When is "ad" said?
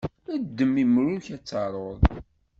1.35-1.43